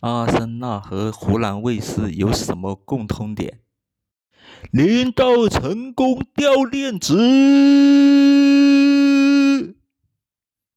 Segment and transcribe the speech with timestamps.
[0.00, 3.58] 阿森纳和湖南卫视有什么共通点？
[4.70, 7.16] 领导成功掉链子。